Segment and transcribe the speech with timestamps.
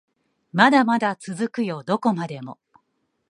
[0.51, 2.57] まだまだ続くよどこまでも